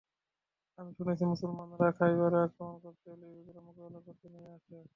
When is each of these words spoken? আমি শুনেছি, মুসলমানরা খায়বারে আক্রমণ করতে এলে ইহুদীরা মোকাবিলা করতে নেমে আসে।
আমি 0.77 0.91
শুনেছি, 0.97 1.23
মুসলমানরা 1.25 1.87
খায়বারে 1.97 2.37
আক্রমণ 2.43 2.75
করতে 2.83 3.07
এলে 3.11 3.25
ইহুদীরা 3.31 3.61
মোকাবিলা 3.67 3.99
করতে 4.07 4.25
নেমে 4.29 4.51
আসে। 4.57 4.81